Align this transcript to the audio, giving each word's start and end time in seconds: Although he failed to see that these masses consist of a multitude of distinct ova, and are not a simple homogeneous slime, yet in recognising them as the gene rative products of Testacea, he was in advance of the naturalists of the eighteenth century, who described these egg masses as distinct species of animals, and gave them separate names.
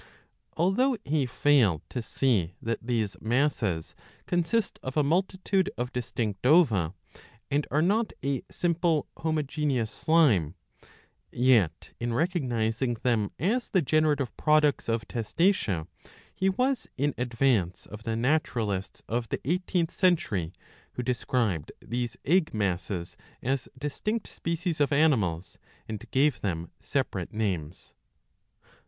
Although 0.57 0.97
he 1.05 1.27
failed 1.27 1.83
to 1.89 2.01
see 2.01 2.55
that 2.59 2.87
these 2.87 3.15
masses 3.21 3.93
consist 4.25 4.79
of 4.81 4.97
a 4.97 5.03
multitude 5.03 5.69
of 5.77 5.93
distinct 5.93 6.43
ova, 6.43 6.95
and 7.51 7.67
are 7.69 7.83
not 7.83 8.11
a 8.25 8.41
simple 8.49 9.05
homogeneous 9.17 9.91
slime, 9.91 10.55
yet 11.31 11.93
in 11.99 12.15
recognising 12.15 12.95
them 13.03 13.29
as 13.37 13.69
the 13.69 13.83
gene 13.83 14.05
rative 14.05 14.29
products 14.37 14.89
of 14.89 15.07
Testacea, 15.07 15.85
he 16.33 16.49
was 16.49 16.87
in 16.97 17.13
advance 17.15 17.85
of 17.85 18.01
the 18.01 18.15
naturalists 18.15 19.03
of 19.07 19.29
the 19.29 19.39
eighteenth 19.45 19.91
century, 19.93 20.51
who 20.93 21.03
described 21.03 21.71
these 21.79 22.17
egg 22.25 22.55
masses 22.55 23.15
as 23.43 23.69
distinct 23.77 24.25
species 24.27 24.79
of 24.81 24.91
animals, 24.91 25.59
and 25.87 26.09
gave 26.09 26.41
them 26.41 26.71
separate 26.79 27.31
names. 27.35 27.93